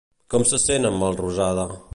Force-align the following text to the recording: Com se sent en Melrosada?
Com 0.33 0.45
se 0.51 0.59
sent 0.63 0.89
en 0.91 0.99
Melrosada? 1.03 1.71